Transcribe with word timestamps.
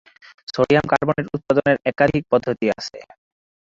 Sodium 0.49 0.85
carbonate 0.91 1.25
উৎপাদনের 1.35 1.77
একাধিক 1.91 2.23
পদ্ধতি 2.31 2.65
আছে। 2.71 2.97